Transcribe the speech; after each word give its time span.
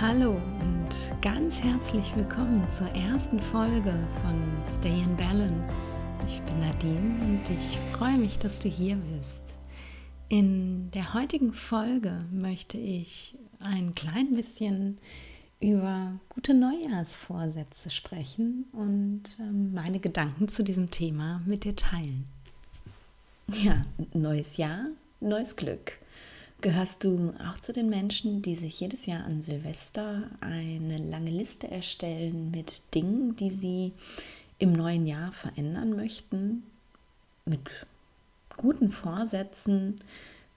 Hallo 0.00 0.40
und 0.60 0.88
ganz 1.22 1.60
herzlich 1.60 2.16
willkommen 2.16 2.68
zur 2.68 2.88
ersten 2.88 3.40
Folge 3.40 3.94
von 4.22 4.42
Stay 4.78 5.00
in 5.00 5.16
Balance. 5.16 5.72
Ich 6.26 6.40
bin 6.42 6.58
Nadine 6.58 7.24
und 7.24 7.48
ich 7.48 7.78
freue 7.92 8.18
mich, 8.18 8.38
dass 8.40 8.58
du 8.58 8.68
hier 8.68 8.96
bist. 8.96 9.44
In 10.28 10.90
der 10.90 11.14
heutigen 11.14 11.52
Folge 11.52 12.18
möchte 12.32 12.76
ich 12.76 13.36
ein 13.60 13.94
klein 13.94 14.34
bisschen 14.34 14.98
über 15.60 16.18
gute 16.28 16.54
Neujahrsvorsätze 16.54 17.90
sprechen 17.90 18.64
und 18.72 19.22
ähm, 19.38 19.74
meine 19.74 20.00
Gedanken 20.00 20.48
zu 20.48 20.64
diesem 20.64 20.90
Thema 20.90 21.40
mit 21.46 21.62
dir 21.62 21.76
teilen. 21.76 22.24
Ja, 23.46 23.82
neues 24.12 24.56
Jahr, 24.56 24.86
neues 25.20 25.54
Glück. 25.54 25.92
Gehörst 26.64 27.04
du 27.04 27.34
auch 27.46 27.60
zu 27.60 27.74
den 27.74 27.90
Menschen, 27.90 28.40
die 28.40 28.54
sich 28.54 28.80
jedes 28.80 29.04
Jahr 29.04 29.24
an 29.24 29.42
Silvester 29.42 30.30
eine 30.40 30.96
lange 30.96 31.30
Liste 31.30 31.70
erstellen 31.70 32.50
mit 32.50 32.80
Dingen, 32.94 33.36
die 33.36 33.50
sie 33.50 33.92
im 34.56 34.72
neuen 34.72 35.06
Jahr 35.06 35.30
verändern 35.32 35.94
möchten? 35.94 36.62
Mit 37.44 37.60
guten 38.56 38.90
Vorsätzen, 38.90 39.96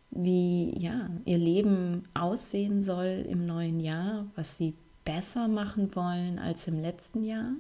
wie 0.10 0.80
ja, 0.80 1.10
ihr 1.26 1.40
Leben 1.40 2.08
aussehen 2.14 2.84
soll 2.84 3.26
im 3.30 3.46
neuen 3.46 3.82
Jahr, 3.82 4.28
was 4.38 4.56
sie 4.56 4.76
besser 5.04 5.50
machen 5.50 5.94
wollen 5.94 6.40
als 6.40 6.70
im 6.70 6.80
letzten 6.82 7.26
Jahr? 7.26 7.52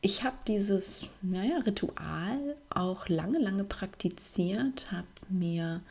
Ich 0.00 0.24
habe 0.24 0.38
dieses 0.48 1.08
naja, 1.22 1.58
Ritual 1.58 2.56
auch 2.68 3.08
lange, 3.08 3.38
lange 3.38 3.62
praktiziert, 3.62 4.90
habe 4.90 5.06
mir 5.28 5.82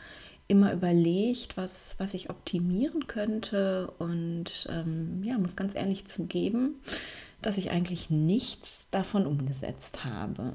immer 0.48 0.74
überlegt, 0.74 1.58
was, 1.58 1.96
was 1.98 2.14
ich 2.14 2.30
optimieren 2.30 3.08
könnte 3.08 3.92
und 4.00 4.68
ähm, 4.70 5.22
ja, 5.24 5.38
muss 5.38 5.56
ganz 5.56 5.76
ehrlich 5.76 6.06
zugeben, 6.08 6.76
dass 7.42 7.58
ich 7.58 7.72
eigentlich 7.72 8.10
nichts 8.10 8.86
davon 8.92 9.26
umgesetzt 9.26 10.04
habe. 10.06 10.54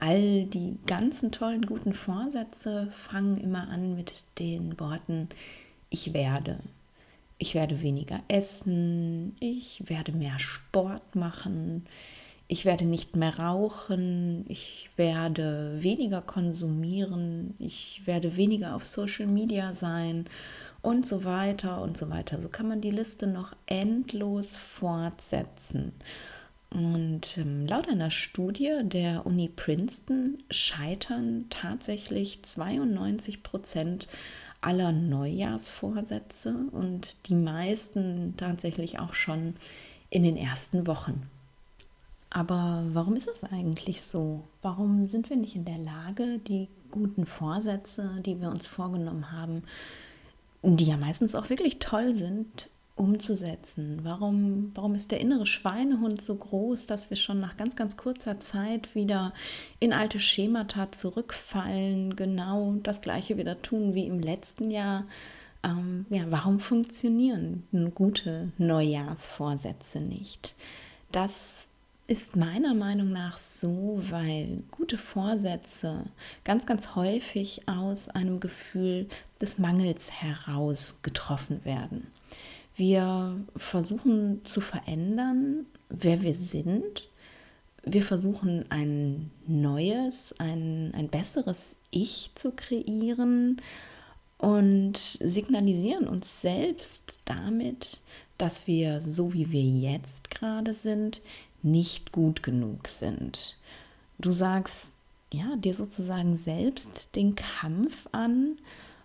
All 0.00 0.44
die 0.44 0.76
ganzen 0.86 1.32
tollen 1.32 1.66
guten 1.66 1.92
Vorsätze 1.92 2.88
fangen 2.92 3.36
immer 3.36 3.68
an 3.68 3.96
mit 3.96 4.24
den 4.38 4.78
Worten 4.78 5.28
ich 5.90 6.12
werde. 6.12 6.60
Ich 7.38 7.54
werde 7.54 7.82
weniger 7.82 8.20
essen, 8.28 9.36
ich 9.40 9.82
werde 9.88 10.12
mehr 10.12 10.38
Sport 10.38 11.14
machen, 11.14 11.86
ich 12.48 12.64
werde 12.64 12.86
nicht 12.86 13.14
mehr 13.14 13.38
rauchen, 13.38 14.46
ich 14.48 14.88
werde 14.96 15.76
weniger 15.82 16.22
konsumieren, 16.22 17.54
ich 17.58 18.02
werde 18.06 18.36
weniger 18.36 18.74
auf 18.74 18.86
Social 18.86 19.26
Media 19.26 19.74
sein 19.74 20.24
und 20.80 21.06
so 21.06 21.24
weiter 21.24 21.82
und 21.82 21.98
so 21.98 22.08
weiter. 22.08 22.40
So 22.40 22.48
kann 22.48 22.66
man 22.66 22.80
die 22.80 22.90
Liste 22.90 23.26
noch 23.26 23.54
endlos 23.66 24.56
fortsetzen. 24.56 25.92
Und 26.70 27.36
ähm, 27.36 27.66
laut 27.66 27.88
einer 27.88 28.10
Studie 28.10 28.80
der 28.82 29.26
Uni 29.26 29.48
Princeton 29.48 30.38
scheitern 30.50 31.46
tatsächlich 31.50 32.42
92 32.42 33.42
Prozent 33.42 34.08
aller 34.60 34.92
Neujahrsvorsätze 34.92 36.54
und 36.72 37.28
die 37.28 37.34
meisten 37.34 38.34
tatsächlich 38.36 38.98
auch 38.98 39.14
schon 39.14 39.54
in 40.10 40.22
den 40.22 40.36
ersten 40.36 40.86
Wochen. 40.86 41.28
Aber 42.30 42.84
warum 42.92 43.16
ist 43.16 43.28
das 43.28 43.44
eigentlich 43.44 44.02
so? 44.02 44.44
Warum 44.60 45.08
sind 45.08 45.30
wir 45.30 45.36
nicht 45.36 45.56
in 45.56 45.64
der 45.64 45.78
Lage, 45.78 46.38
die 46.38 46.68
guten 46.90 47.24
Vorsätze, 47.24 48.20
die 48.24 48.40
wir 48.40 48.50
uns 48.50 48.66
vorgenommen 48.66 49.32
haben, 49.32 49.62
die 50.62 50.84
ja 50.84 50.96
meistens 50.96 51.34
auch 51.34 51.48
wirklich 51.48 51.78
toll 51.78 52.12
sind, 52.12 52.68
umzusetzen? 52.96 54.00
Warum, 54.02 54.72
warum 54.74 54.94
ist 54.94 55.10
der 55.10 55.20
innere 55.20 55.46
Schweinehund 55.46 56.20
so 56.20 56.34
groß, 56.34 56.86
dass 56.86 57.08
wir 57.08 57.16
schon 57.16 57.40
nach 57.40 57.56
ganz, 57.56 57.76
ganz 57.76 57.96
kurzer 57.96 58.40
Zeit 58.40 58.94
wieder 58.94 59.32
in 59.80 59.94
alte 59.94 60.20
Schemata 60.20 60.92
zurückfallen, 60.92 62.14
genau 62.14 62.74
das 62.82 63.00
gleiche 63.00 63.38
wieder 63.38 63.62
tun 63.62 63.94
wie 63.94 64.06
im 64.06 64.20
letzten 64.20 64.70
Jahr? 64.70 65.04
Ähm, 65.62 66.04
ja, 66.10 66.24
warum 66.28 66.60
funktionieren 66.60 67.62
gute 67.94 68.52
Neujahrsvorsätze 68.58 70.00
nicht? 70.00 70.54
Das 71.10 71.67
ist 72.08 72.36
meiner 72.36 72.72
Meinung 72.72 73.10
nach 73.10 73.36
so, 73.36 74.00
weil 74.08 74.62
gute 74.70 74.96
Vorsätze 74.96 76.06
ganz, 76.42 76.64
ganz 76.64 76.96
häufig 76.96 77.68
aus 77.68 78.08
einem 78.08 78.40
Gefühl 78.40 79.08
des 79.42 79.58
Mangels 79.58 80.10
heraus 80.10 81.00
getroffen 81.02 81.64
werden. 81.66 82.06
Wir 82.76 83.38
versuchen 83.56 84.40
zu 84.44 84.62
verändern, 84.62 85.66
wer 85.90 86.22
wir 86.22 86.32
sind. 86.32 87.10
Wir 87.84 88.02
versuchen 88.02 88.64
ein 88.70 89.30
neues, 89.46 90.34
ein, 90.38 90.94
ein 90.94 91.08
besseres 91.08 91.76
Ich 91.90 92.30
zu 92.34 92.52
kreieren 92.52 93.60
und 94.38 94.96
signalisieren 94.96 96.08
uns 96.08 96.40
selbst 96.40 97.18
damit, 97.26 98.00
dass 98.38 98.66
wir 98.66 99.02
so 99.02 99.34
wie 99.34 99.50
wir 99.50 99.62
jetzt 99.62 100.30
gerade 100.30 100.72
sind, 100.72 101.20
nicht 101.62 102.12
gut 102.12 102.42
genug 102.42 102.88
sind. 102.88 103.56
Du 104.18 104.30
sagst 104.30 104.92
ja 105.32 105.56
dir 105.56 105.72
sozusagen 105.74 106.36
selbst 106.36 107.16
den 107.16 107.34
Kampf 107.34 108.06
an 108.12 108.58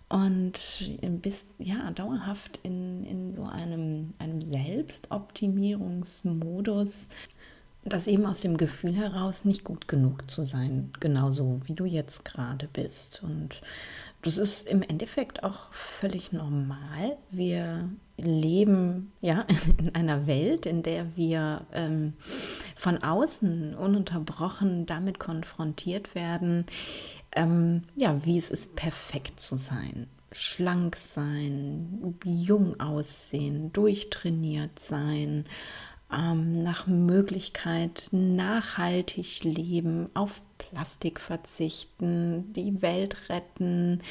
und 0.08 0.98
bist 1.22 1.48
ja 1.58 1.90
dauerhaft 1.90 2.60
in, 2.62 3.04
in 3.04 3.32
so 3.32 3.44
einem, 3.44 4.12
einem 4.18 4.42
Selbstoptimierungsmodus, 4.42 7.08
das 7.84 8.06
eben 8.06 8.24
aus 8.24 8.40
dem 8.40 8.56
Gefühl 8.56 8.94
heraus 8.94 9.44
nicht 9.44 9.64
gut 9.64 9.88
genug 9.88 10.30
zu 10.30 10.44
sein, 10.44 10.92
genauso 11.00 11.60
wie 11.64 11.74
du 11.74 11.84
jetzt 11.84 12.24
gerade 12.24 12.68
bist. 12.72 13.22
Und 13.22 13.60
das 14.24 14.38
ist 14.38 14.66
im 14.66 14.80
Endeffekt 14.80 15.44
auch 15.44 15.70
völlig 15.72 16.32
normal. 16.32 17.18
Wir 17.30 17.90
leben 18.16 19.12
ja 19.20 19.44
in 19.78 19.94
einer 19.94 20.26
Welt, 20.26 20.64
in 20.64 20.82
der 20.82 21.14
wir 21.14 21.66
ähm, 21.72 22.14
von 22.74 23.02
außen 23.02 23.74
ununterbrochen 23.74 24.86
damit 24.86 25.18
konfrontiert 25.18 26.14
werden, 26.14 26.64
ähm, 27.32 27.82
ja, 27.96 28.24
wie 28.24 28.38
es 28.38 28.50
ist, 28.50 28.76
perfekt 28.76 29.40
zu 29.40 29.56
sein, 29.56 30.06
schlank 30.32 30.96
sein, 30.96 32.16
jung 32.24 32.80
aussehen, 32.80 33.72
durchtrainiert 33.74 34.78
sein, 34.78 35.44
ähm, 36.10 36.62
nach 36.62 36.86
Möglichkeit 36.86 38.08
nachhaltig 38.12 39.44
leben, 39.44 40.08
auf 40.14 40.40
Plastik 40.74 41.20
verzichten, 41.20 42.52
die 42.52 42.82
Welt 42.82 43.28
retten, 43.28 44.02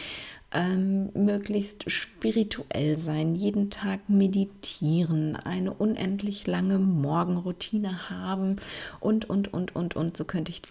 ähm, 0.54 1.10
möglichst 1.14 1.92
spirituell 1.92 2.98
sein, 2.98 3.36
jeden 3.36 3.70
Tag 3.70 4.08
meditieren, 4.08 5.36
eine 5.36 5.74
unendlich 5.74 6.48
lange 6.48 6.80
Morgenroutine 6.80 8.10
haben 8.10 8.56
und, 9.02 9.30
und, 9.30 9.54
und, 9.54 9.76
und, 9.76 9.98
und. 9.98 10.16
So 10.16 10.24
könnte 10.24 10.52
ich 10.52 10.62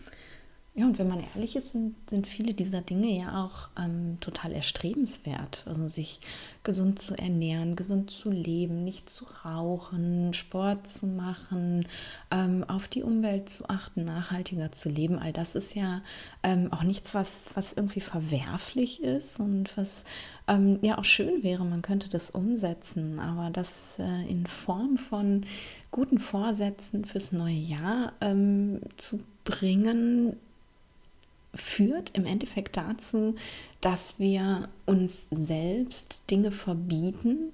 ja, 0.75 0.87
und 0.87 0.99
wenn 0.99 1.09
man 1.09 1.22
ehrlich 1.34 1.55
ist, 1.55 1.72
sind, 1.72 1.97
sind 2.09 2.27
viele 2.27 2.55
dieser 2.55 2.81
Dinge 2.81 3.09
ja 3.09 3.44
auch 3.44 3.69
ähm, 3.78 4.16
total 4.21 4.53
erstrebenswert. 4.53 5.65
Also 5.66 5.87
sich 5.88 6.19
gesund 6.62 6.99
zu 6.99 7.15
ernähren, 7.15 7.77
gesund 7.77 8.10
zu 8.10 8.31
leben, 8.31 8.83
nicht 8.83 9.10
zu 9.10 9.27
rauchen, 9.44 10.33
Sport 10.33 10.88
zu 10.88 11.06
machen, 11.06 11.87
ähm, 12.31 12.65
auf 12.65 12.88
die 12.88 13.03
Umwelt 13.03 13.50
zu 13.50 13.69
achten, 13.69 14.06
nachhaltiger 14.06 14.72
zu 14.72 14.88
leben. 14.88 15.19
All 15.19 15.34
das 15.34 15.56
ist 15.56 15.75
ja 15.75 16.00
ähm, 16.43 16.72
auch 16.72 16.84
nichts, 16.84 17.13
was, 17.13 17.42
was 17.53 17.75
irgendwie 17.75 18.01
verwerflich 18.01 19.03
ist 19.03 19.41
und 19.41 19.77
was 19.77 20.07
ähm, 20.48 20.78
ja 20.80 20.97
auch 20.97 21.04
schön 21.04 21.42
wäre, 21.42 21.66
man 21.66 21.83
könnte 21.83 22.09
das 22.09 22.30
umsetzen. 22.30 23.18
Aber 23.18 23.51
das 23.51 23.97
äh, 23.98 24.27
in 24.27 24.47
Form 24.47 24.97
von 24.97 25.45
guten 25.91 26.18
Vorsätzen 26.18 27.04
fürs 27.04 27.30
neue 27.30 27.53
Jahr 27.53 28.15
ähm, 28.22 28.80
zu 28.97 29.21
bringen, 29.45 30.39
führt 31.54 32.10
im 32.16 32.27
Endeffekt 32.27 32.77
dazu, 32.77 33.34
dass 33.81 34.19
wir 34.19 34.69
uns 34.87 35.28
selbst 35.31 36.22
Dinge 36.31 36.53
verbieten, 36.53 37.53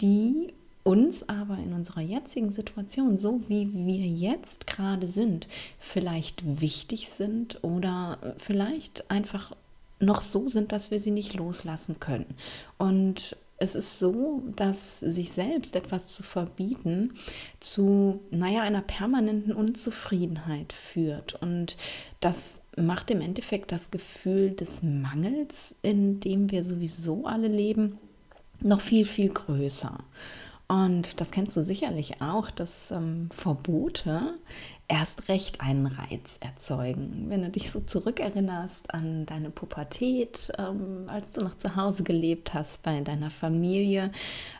die 0.00 0.52
uns 0.84 1.28
aber 1.28 1.58
in 1.58 1.72
unserer 1.72 2.00
jetzigen 2.00 2.52
Situation, 2.52 3.18
so 3.18 3.40
wie 3.48 3.68
wir 3.72 4.06
jetzt 4.06 4.66
gerade 4.68 5.08
sind, 5.08 5.48
vielleicht 5.80 6.60
wichtig 6.60 7.08
sind 7.08 7.62
oder 7.62 8.18
vielleicht 8.38 9.10
einfach 9.10 9.56
noch 9.98 10.20
so 10.20 10.48
sind, 10.48 10.72
dass 10.72 10.90
wir 10.90 11.00
sie 11.00 11.10
nicht 11.10 11.34
loslassen 11.34 11.98
können. 11.98 12.36
Und 12.78 13.36
es 13.58 13.74
ist 13.74 13.98
so, 13.98 14.42
dass 14.54 15.00
sich 15.00 15.32
selbst 15.32 15.76
etwas 15.76 16.08
zu 16.08 16.22
verbieten 16.22 17.14
zu, 17.58 18.20
naja, 18.30 18.62
einer 18.62 18.82
permanenten 18.82 19.52
Unzufriedenheit 19.52 20.72
führt. 20.72 21.34
Und 21.40 21.76
das 22.20 22.60
macht 22.76 23.10
im 23.10 23.20
Endeffekt 23.22 23.72
das 23.72 23.90
Gefühl 23.90 24.50
des 24.50 24.82
Mangels, 24.82 25.74
in 25.82 26.20
dem 26.20 26.50
wir 26.50 26.64
sowieso 26.64 27.24
alle 27.26 27.48
leben, 27.48 27.98
noch 28.60 28.82
viel, 28.82 29.06
viel 29.06 29.30
größer. 29.30 29.98
Und 30.68 31.20
das 31.20 31.30
kennst 31.30 31.56
du 31.56 31.62
sicherlich 31.62 32.20
auch, 32.20 32.50
dass 32.50 32.90
ähm, 32.90 33.28
Verbote 33.30 34.34
erst 34.88 35.28
recht 35.28 35.60
einen 35.60 35.86
Reiz 35.86 36.38
erzeugen. 36.40 37.26
Wenn 37.28 37.42
du 37.42 37.50
dich 37.50 37.72
so 37.72 37.80
zurückerinnerst 37.80 38.94
an 38.94 39.26
deine 39.26 39.50
Pubertät, 39.50 40.52
ähm, 40.58 41.08
als 41.08 41.32
du 41.32 41.44
noch 41.44 41.56
zu 41.56 41.74
Hause 41.74 42.04
gelebt 42.04 42.54
hast 42.54 42.82
bei 42.82 43.00
deiner 43.00 43.30
Familie, 43.30 44.12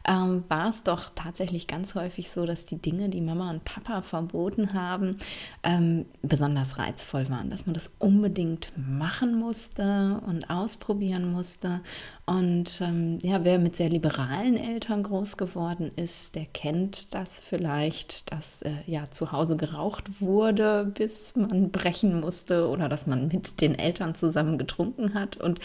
ähm, 0.07 0.43
war 0.49 0.71
es 0.71 0.83
doch 0.83 1.11
tatsächlich 1.15 1.69
ganz 1.69 1.95
häufig 1.95 2.31
so, 2.31 2.45
dass 2.45 2.67
die 2.67 2.79
Dinge, 2.79 3.09
die 3.09 3.21
Mama 3.21 3.51
und 3.51 3.65
Papa 3.65 4.03
verboten 4.03 4.73
haben, 4.73 5.19
ähm, 5.63 6.07
besonders 6.23 6.79
reizvoll 6.79 7.31
waren, 7.31 7.51
dass 7.51 7.67
man 7.67 7.75
das 7.75 7.91
unbedingt 8.01 8.73
machen 8.77 9.39
musste 9.39 10.21
und 10.27 10.51
ausprobieren 10.51 11.31
musste. 11.31 11.83
Und 12.25 12.81
ähm, 12.81 13.19
ja, 13.23 13.45
wer 13.45 13.61
mit 13.61 13.77
sehr 13.77 13.89
liberalen 13.89 14.57
Eltern 14.57 15.05
groß 15.05 15.37
geworden 15.37 15.93
ist, 15.95 16.35
der 16.35 16.47
kennt 16.47 17.15
das 17.15 17.41
vielleicht, 17.41 18.33
dass 18.33 18.63
äh, 18.63 18.73
ja 18.87 19.09
zu 19.13 19.31
Hause 19.31 19.57
geraucht 19.57 20.16
wurde, 20.21 20.91
bis 20.95 21.35
man 21.37 21.71
brechen 21.71 22.21
musste 22.21 22.69
oder 22.69 22.89
dass 22.89 23.07
man 23.07 23.29
mit 23.29 23.61
den 23.61 23.75
Eltern 23.75 24.15
zusammen 24.15 24.59
getrunken 24.59 25.15
hat. 25.15 25.37
Und 25.37 25.61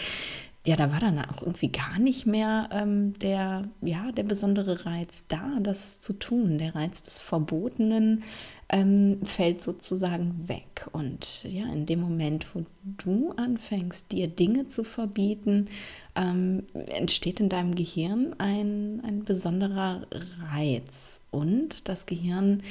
ja, 0.63 0.75
da 0.75 0.91
war 0.91 0.99
dann 0.99 1.17
auch 1.17 1.41
irgendwie 1.41 1.69
gar 1.69 1.97
nicht 1.97 2.27
mehr 2.27 2.69
ähm, 2.71 3.17
der, 3.17 3.63
ja, 3.81 4.11
der 4.11 4.23
besondere 4.23 4.85
Reiz 4.85 5.25
da, 5.27 5.57
das 5.59 5.99
zu 5.99 6.13
tun. 6.13 6.59
Der 6.59 6.75
Reiz 6.75 7.01
des 7.01 7.17
Verbotenen 7.17 8.23
ähm, 8.69 9.17
fällt 9.23 9.63
sozusagen 9.63 10.47
weg. 10.47 10.87
Und 10.91 11.43
ja, 11.45 11.65
in 11.65 11.87
dem 11.87 11.99
Moment, 11.99 12.45
wo 12.53 12.63
du 12.83 13.31
anfängst, 13.31 14.11
dir 14.11 14.27
Dinge 14.27 14.67
zu 14.67 14.83
verbieten, 14.83 15.67
ähm, 16.15 16.63
entsteht 16.73 17.39
in 17.39 17.49
deinem 17.49 17.73
Gehirn 17.73 18.35
ein, 18.37 19.01
ein 19.03 19.23
besonderer 19.23 20.05
Reiz. 20.53 21.21
Und 21.31 21.89
das 21.89 22.05
Gehirn 22.05 22.61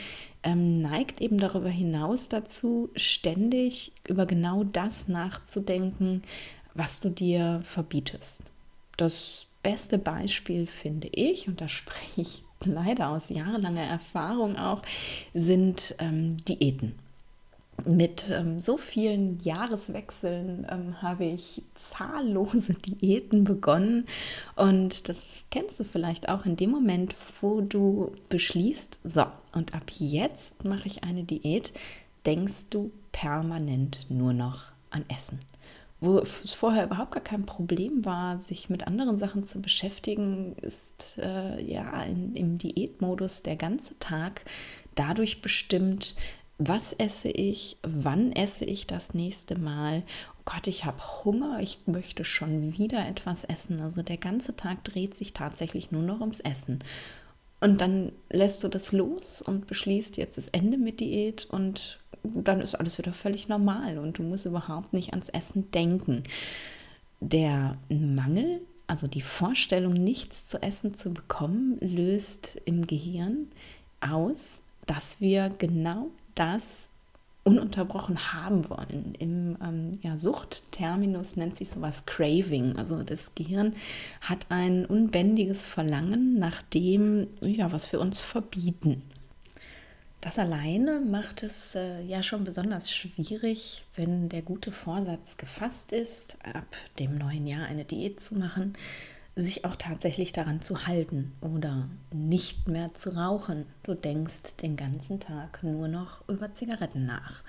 ähm, 0.45 0.81
neigt 0.81 1.21
eben 1.21 1.39
darüber 1.39 1.71
hinaus 1.71 2.29
dazu, 2.29 2.89
ständig 2.95 3.93
über 4.07 4.27
genau 4.27 4.63
das 4.63 5.09
nachzudenken, 5.09 6.23
was 6.75 7.01
du 7.01 7.11
dir 7.11 7.61
verbietest. 7.65 8.43
Das 8.97 9.47
beste 9.63 9.99
Beispiel 9.99 10.67
finde 10.67 11.09
ich, 11.09 11.49
und 11.49 11.61
da 11.61 11.69
spreche 11.69 12.21
ich 12.21 12.43
leider 12.65 13.09
aus 13.09 13.31
jahrelanger 13.31 13.85
Erfahrung 13.85 14.57
auch, 14.57 14.83
sind 15.35 15.95
ähm, 15.99 16.37
Diäten. 16.45 16.95
Mit 17.87 18.29
ähm, 18.29 18.61
so 18.61 18.77
vielen 18.77 19.41
Jahreswechseln 19.41 20.67
ähm, 20.71 21.01
habe 21.01 21.25
ich 21.25 21.63
zahllose 21.75 22.75
Diäten 22.87 23.45
begonnen 23.45 24.07
und 24.55 25.09
das 25.09 25.47
kennst 25.51 25.81
du 25.81 25.85
vielleicht 25.85 26.29
auch 26.29 26.45
in 26.45 26.57
dem 26.57 26.71
Moment, 26.71 27.15
wo 27.41 27.63
du 27.63 28.13
beschließt, 28.29 28.99
so 29.05 29.25
und 29.53 29.75
ab 29.75 29.85
jetzt 29.97 30.65
mache 30.67 30.89
ich 30.89 31.05
eine 31.05 31.25
Diät, 31.25 31.73
denkst 32.27 32.67
du 32.69 32.93
permanent 33.13 34.05
nur 34.11 34.35
noch 34.35 34.65
an 34.91 35.07
Essen 35.09 35.39
wo 36.01 36.19
es 36.19 36.53
vorher 36.53 36.85
überhaupt 36.85 37.13
gar 37.13 37.23
kein 37.23 37.45
Problem 37.45 38.05
war, 38.05 38.41
sich 38.41 38.71
mit 38.71 38.87
anderen 38.87 39.19
Sachen 39.19 39.45
zu 39.45 39.61
beschäftigen, 39.61 40.57
ist 40.63 41.19
äh, 41.19 41.63
ja 41.63 42.03
in, 42.05 42.35
im 42.35 42.59
Diätmodus 42.59 43.43
der 43.43 43.57
ganze 43.57 43.99
Tag 43.99 44.43
dadurch 44.95 45.43
bestimmt, 45.43 46.15
was 46.57 46.93
esse 46.93 47.29
ich, 47.29 47.79
wann 47.83 48.33
esse 48.33 48.65
ich 48.65 48.87
das 48.87 49.15
nächste 49.15 49.59
Mal. 49.59 50.03
Oh 50.39 50.43
Gott, 50.45 50.67
ich 50.67 50.85
habe 50.85 51.25
Hunger, 51.25 51.61
ich 51.61 51.81
möchte 51.87 52.25
schon 52.25 52.77
wieder 52.79 53.07
etwas 53.07 53.45
essen. 53.45 53.81
Also 53.81 54.03
der 54.03 54.19
ganze 54.19 54.57
Tag 54.57 54.85
dreht 54.85 55.15
sich 55.15 55.33
tatsächlich 55.33 55.91
nur 55.91 56.03
noch 56.03 56.21
ums 56.21 56.41
Essen. 56.41 56.81
Und 57.61 57.81
dann 57.81 58.13
lässt 58.31 58.65
du 58.65 58.69
das 58.69 58.93
los 58.93 59.43
und 59.43 59.67
beschließt, 59.67 60.17
jetzt 60.17 60.39
ist 60.39 60.55
Ende 60.55 60.79
mit 60.79 61.01
Diät 61.01 61.47
und 61.51 61.99
dann 62.23 62.61
ist 62.61 62.75
alles 62.75 62.99
wieder 62.99 63.13
völlig 63.13 63.49
normal 63.49 63.99
und 63.99 64.19
du 64.19 64.23
musst 64.23 64.47
überhaupt 64.47 64.93
nicht 64.93 65.11
ans 65.11 65.29
Essen 65.29 65.71
denken. 65.71 66.25
Der 67.21 67.77
Mangel, 67.89 68.61
also 68.87 69.07
die 69.07 69.21
Vorstellung, 69.21 69.93
nichts 69.93 70.47
zu 70.47 70.63
essen 70.63 70.95
zu 70.95 71.11
bekommen, 71.11 71.79
löst 71.81 72.61
im 72.65 72.87
Gehirn 72.87 73.49
aus, 74.01 74.63
dass 74.87 75.21
wir 75.21 75.51
genau 75.51 76.09
das 76.35 76.89
ununterbrochen 77.45 78.33
haben 78.33 78.69
wollen. 78.69 79.15
Im 79.19 79.57
ähm, 79.63 79.99
ja, 80.03 80.17
Suchtterminus 80.17 81.37
nennt 81.37 81.57
sich 81.57 81.71
sowas 81.71 82.05
Craving. 82.07 82.77
Also 82.77 83.03
das 83.03 83.35
Gehirn 83.35 83.75
hat 84.21 84.47
ein 84.51 84.85
unbändiges 84.85 85.65
Verlangen 85.65 86.39
nach 86.39 86.63
dem, 86.63 87.29
ja, 87.41 87.73
was 87.73 87.93
wir 87.93 88.01
uns 88.01 88.21
verbieten. 88.21 89.03
Das 90.21 90.39
alleine 90.39 91.01
macht 91.01 91.43
es 91.43 91.75
äh, 91.75 92.03
ja 92.03 92.23
schon 92.23 92.45
besonders 92.45 92.93
schwierig, 92.93 93.85
wenn 93.97 94.29
der 94.29 94.43
gute 94.43 94.71
Vorsatz 94.71 95.39
gefasst 95.39 95.93
ist, 95.93 96.37
ab 96.45 96.67
dem 96.99 97.17
neuen 97.17 97.47
Jahr 97.47 97.67
eine 97.67 97.87
Diät 97.87 98.21
zu 98.21 98.35
machen, 98.35 98.75
sich 99.35 99.65
auch 99.65 99.77
tatsächlich 99.77 100.33
daran 100.33 100.61
zu 100.61 100.87
halten 100.87 101.33
oder 101.41 101.89
nicht 102.13 102.69
mehr 102.69 102.93
zu 102.95 103.17
rauchen. 103.17 103.65
Du 103.83 103.95
denkst 103.95 104.57
den 104.61 104.77
ganzen 104.77 105.21
Tag 105.21 105.63
nur 105.63 105.89
noch 105.89 106.29
über 106.29 106.53
Zigaretten 106.53 107.07
nach. 107.07 107.43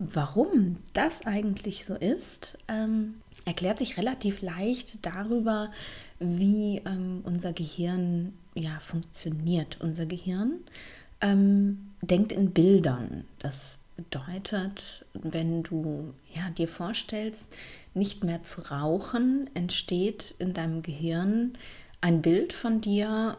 Warum 0.00 0.78
das 0.94 1.26
eigentlich 1.26 1.84
so 1.84 1.94
ist, 1.94 2.58
ähm, 2.66 3.20
erklärt 3.44 3.78
sich 3.78 3.96
relativ 3.98 4.42
leicht 4.42 5.06
darüber, 5.06 5.70
wie 6.18 6.82
ähm, 6.86 7.20
unser 7.22 7.52
Gehirn 7.52 8.32
ja 8.54 8.80
funktioniert. 8.80 9.80
Unser 9.80 10.06
Gehirn 10.06 10.60
ähm, 11.20 11.92
denkt 12.02 12.32
in 12.32 12.52
Bildern. 12.52 13.24
Das 13.38 13.78
bedeutet, 13.96 15.04
wenn 15.12 15.62
du 15.62 16.14
ja, 16.34 16.50
dir 16.50 16.68
vorstellst, 16.68 17.48
nicht 17.94 18.24
mehr 18.24 18.42
zu 18.42 18.62
rauchen, 18.70 19.50
entsteht 19.54 20.34
in 20.38 20.54
deinem 20.54 20.82
Gehirn 20.82 21.52
ein 22.00 22.22
Bild 22.22 22.52
von 22.52 22.80
dir 22.80 23.36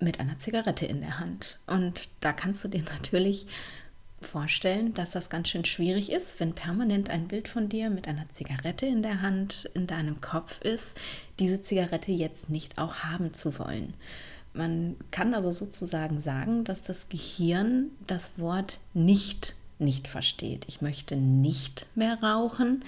mit 0.00 0.18
einer 0.18 0.38
Zigarette 0.38 0.86
in 0.86 1.00
der 1.00 1.18
Hand. 1.18 1.58
Und 1.66 2.08
da 2.20 2.32
kannst 2.32 2.64
du 2.64 2.68
dir 2.68 2.82
natürlich 2.92 3.46
vorstellen, 4.20 4.92
dass 4.92 5.12
das 5.12 5.30
ganz 5.30 5.48
schön 5.48 5.64
schwierig 5.64 6.12
ist, 6.12 6.40
wenn 6.40 6.54
permanent 6.54 7.08
ein 7.08 7.28
Bild 7.28 7.48
von 7.48 7.68
dir 7.68 7.88
mit 7.88 8.06
einer 8.06 8.28
Zigarette 8.30 8.86
in 8.86 9.02
der 9.02 9.22
Hand 9.22 9.70
in 9.74 9.86
deinem 9.86 10.20
Kopf 10.20 10.60
ist, 10.60 11.00
diese 11.38 11.62
Zigarette 11.62 12.12
jetzt 12.12 12.50
nicht 12.50 12.76
auch 12.76 12.96
haben 12.96 13.32
zu 13.32 13.58
wollen. 13.58 13.94
Man 14.52 14.96
kann 15.10 15.34
also 15.34 15.52
sozusagen 15.52 16.20
sagen, 16.20 16.64
dass 16.64 16.82
das 16.82 17.08
Gehirn 17.08 17.90
das 18.06 18.38
Wort 18.38 18.80
nicht 18.94 19.54
nicht 19.80 20.08
versteht. 20.08 20.66
Ich 20.68 20.80
möchte 20.80 21.16
nicht 21.16 21.86
mehr 21.94 22.22
rauchen. 22.22 22.84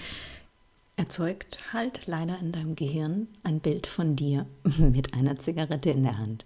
Erzeugt 0.95 1.73
halt 1.73 2.05
leider 2.05 2.37
in 2.39 2.51
deinem 2.51 2.75
Gehirn 2.75 3.27
ein 3.43 3.59
Bild 3.59 3.87
von 3.87 4.15
dir 4.15 4.45
mit 4.77 5.13
einer 5.13 5.37
Zigarette 5.37 5.89
in 5.89 6.03
der 6.03 6.17
Hand. 6.17 6.45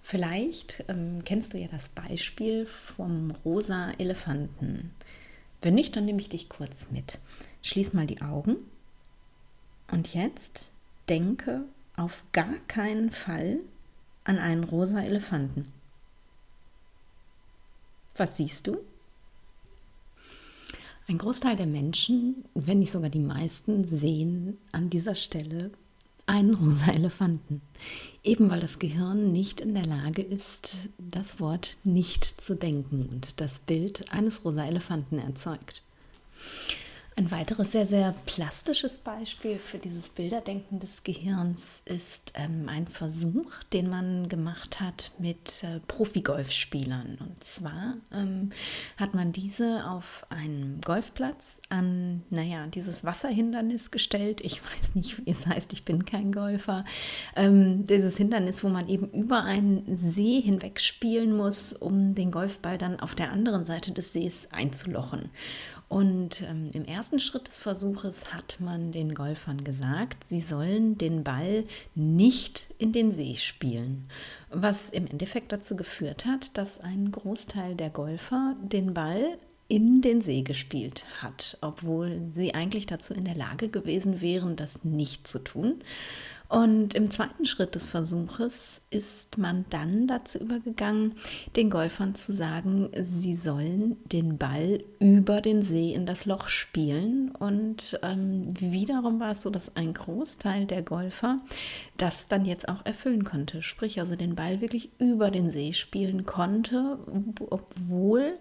Vielleicht 0.00 0.84
ähm, 0.88 1.22
kennst 1.24 1.52
du 1.52 1.58
ja 1.58 1.68
das 1.68 1.88
Beispiel 1.90 2.66
vom 2.66 3.32
rosa 3.44 3.90
Elefanten. 3.98 4.92
Wenn 5.60 5.74
nicht, 5.74 5.94
dann 5.94 6.06
nehme 6.06 6.20
ich 6.20 6.30
dich 6.30 6.48
kurz 6.48 6.90
mit. 6.90 7.18
Schließ 7.62 7.92
mal 7.92 8.06
die 8.06 8.22
Augen 8.22 8.56
und 9.90 10.14
jetzt 10.14 10.70
denke 11.08 11.64
auf 11.96 12.22
gar 12.32 12.54
keinen 12.66 13.10
Fall 13.10 13.58
an 14.24 14.38
einen 14.38 14.64
rosa 14.64 15.00
Elefanten. 15.00 15.72
Was 18.16 18.36
siehst 18.36 18.66
du? 18.66 18.78
Ein 21.08 21.18
Großteil 21.18 21.56
der 21.56 21.66
Menschen, 21.66 22.44
wenn 22.54 22.78
nicht 22.78 22.92
sogar 22.92 23.10
die 23.10 23.18
meisten, 23.18 23.86
sehen 23.86 24.58
an 24.72 24.90
dieser 24.90 25.14
Stelle 25.14 25.70
einen 26.26 26.54
rosa 26.54 26.92
Elefanten. 26.92 27.60
Eben 28.22 28.48
weil 28.50 28.60
das 28.60 28.78
Gehirn 28.78 29.32
nicht 29.32 29.60
in 29.60 29.74
der 29.74 29.86
Lage 29.86 30.22
ist, 30.22 30.76
das 30.98 31.40
Wort 31.40 31.76
nicht 31.82 32.40
zu 32.40 32.54
denken 32.54 33.08
und 33.10 33.40
das 33.40 33.58
Bild 33.58 34.12
eines 34.12 34.44
rosa 34.44 34.64
Elefanten 34.64 35.18
erzeugt. 35.18 35.82
Ein 37.16 37.30
weiteres 37.32 37.72
sehr, 37.72 37.86
sehr 37.86 38.14
plastisches 38.24 38.96
Beispiel 38.96 39.58
für 39.58 39.78
dieses 39.78 40.08
Bilderdenken 40.08 40.78
des 40.78 41.02
Gehirns 41.02 41.82
ist 41.84 42.32
ähm, 42.34 42.68
ein 42.68 42.86
Versuch, 42.86 43.52
den 43.72 43.90
man 43.90 44.28
gemacht 44.28 44.80
hat 44.80 45.10
mit 45.18 45.64
äh, 45.64 45.80
Profi-Golfspielern. 45.86 47.18
Und 47.20 47.44
zwar 47.44 47.96
ähm, 48.12 48.50
hat 48.96 49.12
man 49.14 49.32
diese 49.32 49.90
auf 49.90 50.24
einem 50.30 50.80
Golfplatz 50.80 51.60
an, 51.68 52.22
naja, 52.30 52.68
dieses 52.68 53.04
Wasserhindernis 53.04 53.90
gestellt. 53.90 54.40
Ich 54.40 54.62
weiß 54.64 54.94
nicht, 54.94 55.18
wie 55.18 55.30
es 55.30 55.46
heißt, 55.46 55.72
ich 55.72 55.84
bin 55.84 56.04
kein 56.06 56.32
Golfer. 56.32 56.84
Ähm, 57.34 57.86
dieses 57.86 58.16
Hindernis, 58.16 58.62
wo 58.62 58.68
man 58.68 58.88
eben 58.88 59.10
über 59.10 59.42
einen 59.42 59.96
See 59.96 60.40
hinweg 60.40 60.80
spielen 60.80 61.36
muss, 61.36 61.72
um 61.72 62.14
den 62.14 62.30
Golfball 62.30 62.78
dann 62.78 63.00
auf 63.00 63.14
der 63.14 63.32
anderen 63.32 63.64
Seite 63.64 63.92
des 63.92 64.12
Sees 64.12 64.48
einzulochen. 64.52 65.30
Und 65.90 66.42
ähm, 66.42 66.70
im 66.72 66.84
ersten 66.84 67.18
Schritt 67.18 67.48
des 67.48 67.58
Versuches 67.58 68.32
hat 68.32 68.58
man 68.60 68.92
den 68.92 69.12
Golfern 69.12 69.64
gesagt, 69.64 70.22
sie 70.24 70.38
sollen 70.38 70.96
den 70.98 71.24
Ball 71.24 71.64
nicht 71.96 72.72
in 72.78 72.92
den 72.92 73.10
See 73.10 73.34
spielen. 73.34 74.08
Was 74.50 74.88
im 74.88 75.08
Endeffekt 75.08 75.50
dazu 75.50 75.74
geführt 75.74 76.26
hat, 76.26 76.56
dass 76.56 76.78
ein 76.78 77.10
Großteil 77.10 77.74
der 77.74 77.90
Golfer 77.90 78.54
den 78.62 78.94
Ball 78.94 79.36
in 79.66 80.00
den 80.00 80.22
See 80.22 80.42
gespielt 80.42 81.04
hat, 81.22 81.58
obwohl 81.60 82.20
sie 82.36 82.54
eigentlich 82.54 82.86
dazu 82.86 83.12
in 83.12 83.24
der 83.24 83.34
Lage 83.34 83.68
gewesen 83.68 84.20
wären, 84.20 84.54
das 84.54 84.84
nicht 84.84 85.26
zu 85.26 85.40
tun. 85.40 85.82
Und 86.50 86.94
im 86.94 87.12
zweiten 87.12 87.46
Schritt 87.46 87.76
des 87.76 87.86
Versuches 87.86 88.82
ist 88.90 89.38
man 89.38 89.66
dann 89.70 90.08
dazu 90.08 90.40
übergegangen, 90.40 91.14
den 91.54 91.70
Golfern 91.70 92.16
zu 92.16 92.32
sagen, 92.32 92.90
sie 93.00 93.36
sollen 93.36 93.98
den 94.06 94.36
Ball 94.36 94.82
über 94.98 95.42
den 95.42 95.62
See 95.62 95.94
in 95.94 96.06
das 96.06 96.24
Loch 96.24 96.48
spielen. 96.48 97.30
Und 97.38 98.00
ähm, 98.02 98.48
wiederum 98.58 99.20
war 99.20 99.30
es 99.30 99.42
so, 99.42 99.50
dass 99.50 99.76
ein 99.76 99.94
Großteil 99.94 100.66
der 100.66 100.82
Golfer 100.82 101.38
das 101.96 102.26
dann 102.26 102.44
jetzt 102.44 102.68
auch 102.68 102.84
erfüllen 102.84 103.22
konnte. 103.22 103.62
Sprich, 103.62 104.00
also 104.00 104.16
den 104.16 104.34
Ball 104.34 104.60
wirklich 104.60 104.90
über 104.98 105.30
den 105.30 105.52
See 105.52 105.72
spielen 105.72 106.26
konnte, 106.26 106.98
obwohl 107.48 108.34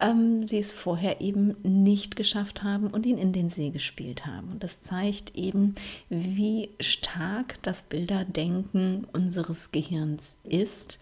ähm, 0.00 0.46
sie 0.46 0.58
es 0.58 0.72
vorher 0.72 1.20
eben 1.20 1.56
nicht 1.62 2.16
geschafft 2.16 2.62
haben 2.62 2.88
und 2.88 3.06
ihn 3.06 3.18
in 3.18 3.32
den 3.32 3.50
See 3.50 3.70
gespielt 3.70 4.26
haben. 4.26 4.50
Und 4.52 4.62
das 4.62 4.82
zeigt 4.82 5.34
eben, 5.36 5.74
wie 6.08 6.70
stark 6.80 7.62
das 7.62 7.82
Bilderdenken 7.82 9.06
unseres 9.12 9.72
Gehirns 9.72 10.38
ist 10.44 10.98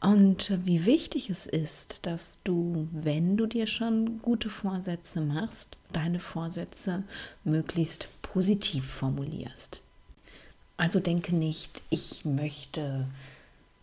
und 0.00 0.52
wie 0.64 0.86
wichtig 0.86 1.28
es 1.28 1.46
ist, 1.46 2.06
dass 2.06 2.38
du, 2.44 2.88
wenn 2.92 3.36
du 3.36 3.46
dir 3.46 3.66
schon 3.66 4.20
gute 4.20 4.48
Vorsätze 4.48 5.20
machst, 5.20 5.76
deine 5.92 6.20
Vorsätze 6.20 7.02
möglichst 7.44 8.08
positiv 8.22 8.84
formulierst. 8.84 9.82
Also 10.76 11.00
denke 11.00 11.34
nicht, 11.34 11.82
ich 11.90 12.24
möchte 12.24 13.06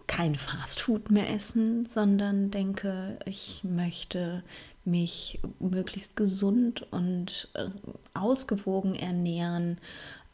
kein 0.07 0.35
Fastfood 0.35 1.12
mehr 1.12 1.29
essen, 1.29 1.85
sondern 1.85 2.51
denke, 2.51 3.17
ich 3.25 3.63
möchte 3.63 4.43
mich 4.85 5.39
möglichst 5.59 6.15
gesund 6.15 6.85
und 6.91 7.50
äh, 7.53 7.69
ausgewogen 8.13 8.95
ernähren. 8.95 9.79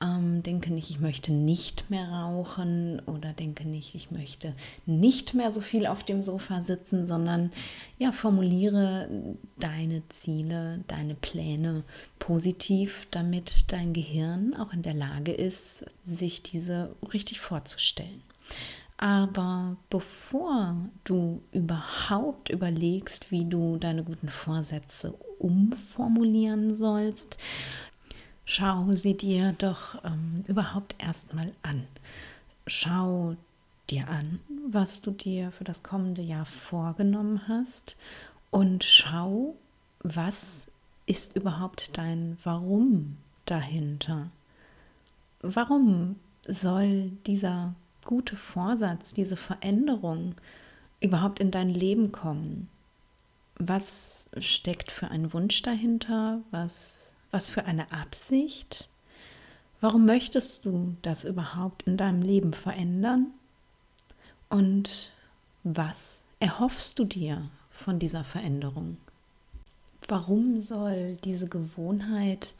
Ähm, 0.01 0.41
denke 0.43 0.73
nicht, 0.73 0.89
ich 0.89 0.99
möchte 0.99 1.31
nicht 1.31 1.89
mehr 1.89 2.09
rauchen 2.09 3.01
oder 3.05 3.33
denke 3.33 3.67
nicht, 3.67 3.93
ich 3.93 4.09
möchte 4.09 4.53
nicht 4.85 5.35
mehr 5.35 5.51
so 5.51 5.61
viel 5.61 5.85
auf 5.85 6.03
dem 6.03 6.23
Sofa 6.23 6.63
sitzen, 6.63 7.05
sondern 7.05 7.51
ja, 7.99 8.11
formuliere 8.11 9.07
deine 9.59 10.01
Ziele, 10.09 10.83
deine 10.87 11.13
Pläne 11.13 11.83
positiv, 12.17 13.07
damit 13.11 13.71
dein 13.71 13.93
Gehirn 13.93 14.55
auch 14.55 14.73
in 14.73 14.81
der 14.81 14.95
Lage 14.95 15.31
ist, 15.31 15.85
sich 16.03 16.41
diese 16.41 16.95
richtig 17.13 17.39
vorzustellen. 17.39 18.23
Aber 19.01 19.77
bevor 19.89 20.75
du 21.05 21.41
überhaupt 21.51 22.49
überlegst, 22.49 23.31
wie 23.31 23.45
du 23.45 23.77
deine 23.77 24.03
guten 24.03 24.29
Vorsätze 24.29 25.15
umformulieren 25.39 26.75
sollst, 26.75 27.39
schau 28.45 28.91
sie 28.91 29.17
dir 29.17 29.55
doch 29.57 30.03
ähm, 30.05 30.43
überhaupt 30.47 30.95
erstmal 30.99 31.51
an. 31.63 31.87
Schau 32.67 33.35
dir 33.89 34.07
an, 34.07 34.39
was 34.69 35.01
du 35.01 35.09
dir 35.09 35.49
für 35.49 35.63
das 35.63 35.81
kommende 35.81 36.21
Jahr 36.21 36.45
vorgenommen 36.45 37.47
hast 37.47 37.97
und 38.51 38.83
schau, 38.83 39.55
was 40.03 40.67
ist 41.07 41.35
überhaupt 41.35 41.97
dein 41.97 42.37
Warum 42.43 43.17
dahinter. 43.45 44.29
Warum 45.41 46.17
soll 46.47 47.09
dieser 47.25 47.73
gute 48.05 48.35
Vorsatz, 48.35 49.13
diese 49.13 49.37
Veränderung 49.37 50.35
überhaupt 50.99 51.39
in 51.39 51.51
dein 51.51 51.69
Leben 51.69 52.11
kommen? 52.11 52.69
Was 53.55 54.29
steckt 54.37 54.91
für 54.91 55.09
ein 55.09 55.33
Wunsch 55.33 55.61
dahinter? 55.61 56.41
Was, 56.51 57.11
was 57.31 57.47
für 57.47 57.65
eine 57.65 57.91
Absicht? 57.91 58.89
Warum 59.81 60.05
möchtest 60.05 60.65
du 60.65 60.95
das 61.01 61.23
überhaupt 61.23 61.83
in 61.83 61.97
deinem 61.97 62.21
Leben 62.21 62.53
verändern? 62.53 63.27
Und 64.49 65.11
was 65.63 66.21
erhoffst 66.39 66.99
du 66.99 67.05
dir 67.05 67.49
von 67.69 67.99
dieser 67.99 68.23
Veränderung? 68.23 68.97
Warum 70.07 70.59
soll 70.59 71.17
diese 71.23 71.47
Gewohnheit 71.47 72.55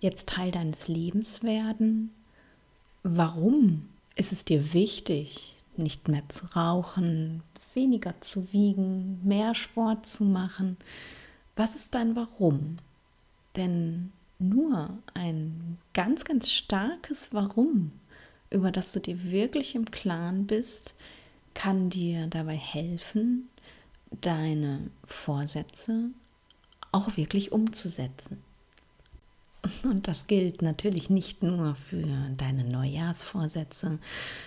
jetzt 0.00 0.28
Teil 0.28 0.50
deines 0.50 0.88
Lebens 0.88 1.42
werden? 1.42 2.10
Warum 3.02 3.88
ist 4.16 4.32
es 4.32 4.44
dir 4.44 4.72
wichtig, 4.72 5.54
nicht 5.76 6.08
mehr 6.08 6.28
zu 6.28 6.46
rauchen, 6.46 7.42
weniger 7.74 8.20
zu 8.20 8.52
wiegen, 8.52 9.20
mehr 9.22 9.54
Sport 9.54 10.06
zu 10.06 10.24
machen? 10.24 10.78
Was 11.54 11.74
ist 11.74 11.94
dein 11.94 12.16
Warum? 12.16 12.78
Denn 13.54 14.12
nur 14.38 14.98
ein 15.14 15.78
ganz, 15.94 16.24
ganz 16.24 16.50
starkes 16.50 17.32
Warum, 17.32 17.92
über 18.50 18.72
das 18.72 18.92
du 18.92 19.00
dir 19.00 19.30
wirklich 19.30 19.74
im 19.74 19.90
Klaren 19.90 20.46
bist, 20.46 20.94
kann 21.54 21.90
dir 21.90 22.26
dabei 22.26 22.56
helfen, 22.56 23.48
deine 24.10 24.90
Vorsätze 25.04 26.10
auch 26.92 27.16
wirklich 27.16 27.52
umzusetzen. 27.52 28.42
Und 29.82 30.08
das 30.08 30.26
gilt 30.26 30.62
natürlich 30.62 31.10
nicht 31.10 31.42
nur 31.42 31.74
für 31.74 32.04
deine 32.36 32.64
Neujahrsvorsätze, 32.64 33.98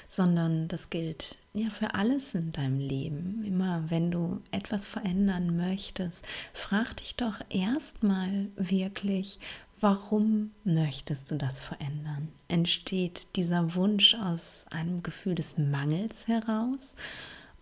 sondern 0.07 0.67
das 0.67 0.89
gilt 0.89 1.37
ja 1.53 1.69
für 1.69 1.93
alles 1.95 2.33
in 2.33 2.51
deinem 2.51 2.79
Leben. 2.79 3.43
Immer 3.45 3.89
wenn 3.89 4.11
du 4.11 4.41
etwas 4.51 4.85
verändern 4.85 5.57
möchtest, 5.57 6.23
frag 6.53 6.97
dich 6.97 7.15
doch 7.15 7.41
erstmal 7.49 8.47
wirklich, 8.55 9.39
warum 9.79 10.51
möchtest 10.63 11.31
du 11.31 11.35
das 11.35 11.59
verändern? 11.59 12.29
Entsteht 12.47 13.35
dieser 13.35 13.75
Wunsch 13.75 14.15
aus 14.15 14.65
einem 14.69 15.03
Gefühl 15.03 15.35
des 15.35 15.57
Mangels 15.57 16.15
heraus 16.27 16.95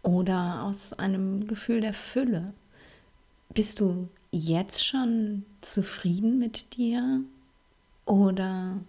oder 0.03 0.63
aus 0.63 0.93
einem 0.93 1.47
Gefühl 1.47 1.81
der 1.81 1.93
Fülle? 1.93 2.53
Bist 3.53 3.79
du 3.79 4.09
jetzt 4.31 4.85
schon 4.85 5.45
zufrieden 5.61 6.37
mit 6.37 6.77
dir 6.77 7.21
oder 8.07 8.79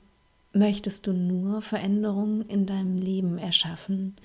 möchtest 0.52 1.06
du 1.06 1.12
nur 1.12 1.62
Veränderungen 1.62 2.48
in 2.48 2.66
deinem 2.66 2.96
Leben 2.96 3.38
erschaffen, 3.38 4.16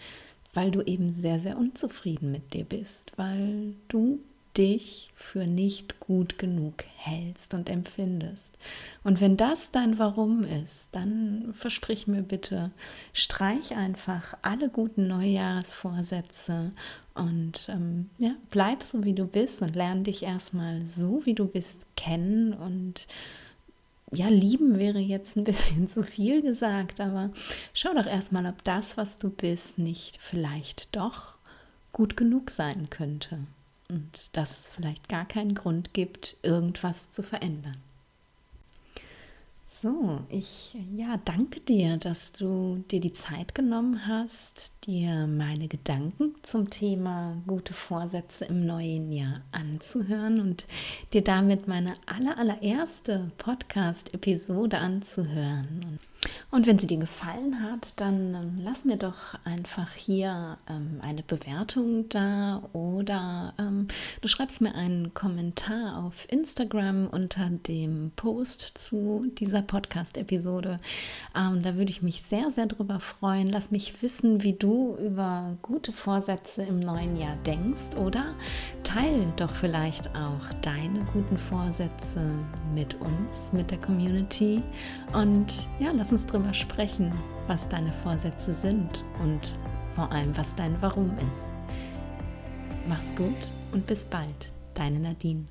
weil 0.53 0.71
du 0.71 0.81
eben 0.81 1.11
sehr, 1.11 1.39
sehr 1.39 1.57
unzufrieden 1.57 2.31
mit 2.31 2.53
dir 2.53 2.63
bist, 2.63 3.13
weil 3.17 3.73
du 3.87 4.19
dich 4.57 5.11
für 5.15 5.47
nicht 5.47 5.99
gut 5.99 6.37
genug 6.37 6.83
hältst 6.97 7.55
und 7.55 7.69
empfindest. 7.69 8.57
Und 9.03 9.19
wenn 9.19 9.35
das 9.35 9.71
dein 9.71 9.97
Warum 9.97 10.43
ist, 10.43 10.89
dann 10.91 11.53
versprich 11.57 12.05
mir 12.05 12.21
bitte, 12.21 12.71
streich 13.13 13.75
einfach 13.75 14.35
alle 14.43 14.69
guten 14.69 15.07
Neujahrsvorsätze 15.07 16.71
und 17.15 17.67
ähm, 17.69 18.09
ja, 18.19 18.35
bleib 18.51 18.83
so, 18.83 19.03
wie 19.03 19.13
du 19.13 19.25
bist 19.25 19.61
und 19.61 19.75
lerne 19.75 20.03
dich 20.03 20.23
erstmal 20.23 20.87
so, 20.87 21.25
wie 21.25 21.33
du 21.33 21.45
bist, 21.47 21.85
kennen 21.95 22.53
und 22.53 23.07
ja, 24.13 24.27
lieben 24.27 24.79
wäre 24.79 24.99
jetzt 24.99 25.35
ein 25.35 25.43
bisschen 25.45 25.87
zu 25.87 26.03
viel 26.03 26.41
gesagt, 26.41 26.99
aber 26.99 27.31
schau 27.73 27.93
doch 27.93 28.05
erstmal, 28.05 28.45
ob 28.45 28.63
das, 28.63 28.97
was 28.97 29.19
du 29.19 29.29
bist, 29.29 29.77
nicht 29.77 30.17
vielleicht 30.21 30.95
doch 30.95 31.35
gut 31.91 32.17
genug 32.17 32.49
sein 32.49 32.89
könnte 32.89 33.39
und 33.89 34.35
dass 34.35 34.51
es 34.51 34.69
vielleicht 34.69 35.09
gar 35.09 35.25
keinen 35.25 35.53
Grund 35.53 35.93
gibt, 35.93 36.37
irgendwas 36.41 37.11
zu 37.11 37.21
verändern. 37.21 37.77
So, 39.83 40.21
ich 40.29 40.77
ja, 40.95 41.19
danke 41.25 41.59
dir, 41.59 41.97
dass 41.97 42.31
du 42.31 42.85
dir 42.89 43.01
die 43.01 43.11
Zeit 43.11 43.53
genommen 43.53 44.07
hast, 44.07 44.71
dir 44.87 45.27
meine 45.27 45.67
Gedanken 45.67 46.35
zum 46.41 46.69
Thema 46.69 47.35
gute 47.47 47.73
Vorsätze 47.73 48.45
im 48.45 48.65
neuen 48.65 49.11
Jahr 49.11 49.41
anzuhören 49.51 50.39
und 50.39 50.67
dir 51.11 51.21
damit 51.21 51.67
meine 51.67 51.95
aller, 52.05 52.37
allererste 52.37 53.29
Podcast-Episode 53.37 54.77
anzuhören. 54.77 55.99
Und 56.51 56.67
wenn 56.67 56.79
sie 56.79 56.87
dir 56.87 56.97
gefallen 56.97 57.61
hat, 57.61 57.99
dann 57.99 58.35
ähm, 58.35 58.55
lass 58.63 58.85
mir 58.85 58.97
doch 58.97 59.35
einfach 59.43 59.91
hier 59.93 60.57
ähm, 60.69 60.99
eine 61.01 61.23
Bewertung 61.23 62.09
da 62.09 62.63
oder 62.73 63.53
ähm, 63.59 63.87
du 64.21 64.27
schreibst 64.27 64.61
mir 64.61 64.75
einen 64.75 65.13
Kommentar 65.13 66.03
auf 66.05 66.31
Instagram 66.31 67.07
unter 67.07 67.49
dem 67.49 68.11
Post 68.15 68.61
zu 68.77 69.25
dieser 69.39 69.61
Podcast-Episode. 69.61 70.79
Ähm, 71.35 71.63
da 71.63 71.75
würde 71.75 71.91
ich 71.91 72.01
mich 72.01 72.23
sehr, 72.23 72.51
sehr 72.51 72.67
drüber 72.67 72.99
freuen. 72.99 73.49
Lass 73.49 73.71
mich 73.71 74.01
wissen, 74.01 74.43
wie 74.43 74.53
du 74.53 74.95
über 74.97 75.57
gute 75.61 75.91
Vorsätze 75.91 76.63
im 76.63 76.79
neuen 76.79 77.17
Jahr 77.17 77.35
denkst 77.45 77.95
oder 77.97 78.35
teil 78.83 79.31
doch 79.37 79.53
vielleicht 79.55 80.09
auch 80.09 80.53
deine 80.61 80.99
guten 81.13 81.37
Vorsätze 81.37 82.21
mit 82.73 82.93
uns, 82.95 83.51
mit 83.51 83.71
der 83.71 83.79
Community. 83.79 84.61
Und 85.13 85.53
ja, 85.79 85.91
lass 85.91 86.11
uns 86.11 86.22
drüber 86.25 86.43
darüber 86.43 86.53
sprechen, 86.53 87.11
was 87.47 87.67
deine 87.69 87.91
Vorsätze 87.91 88.53
sind 88.53 89.03
und 89.21 89.57
vor 89.95 90.11
allem, 90.11 90.35
was 90.37 90.55
dein 90.55 90.75
Warum 90.81 91.11
ist. 91.17 91.73
Mach's 92.87 93.13
gut 93.15 93.51
und 93.71 93.85
bis 93.85 94.05
bald, 94.05 94.51
deine 94.73 94.99
Nadine. 94.99 95.45